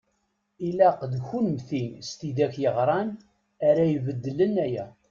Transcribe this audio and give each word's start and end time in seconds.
Ilaq 0.67 0.99
d 1.11 1.13
kunemti 1.27 1.83
s 2.07 2.09
tidak 2.19 2.53
yeɣran 2.63 3.09
ara 3.67 3.83
ibeddlen 3.97 4.55
aya. 4.65 4.85